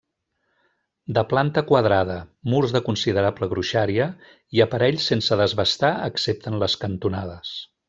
[1.17, 2.15] De planta quadrada,
[2.53, 4.09] murs de considerable gruixària,
[4.59, 7.57] i aparell sense desbastar excepte en les cantonades.